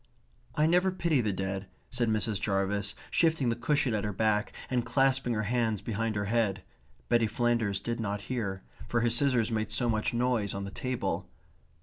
[0.55, 2.41] "I never pity the dead," said Mrs.
[2.41, 6.63] Jarvis, shifting the cushion at her back, and clasping her hands behind her head.
[7.07, 11.29] Betty Flanders did not hear, for her scissors made so much noise on the table.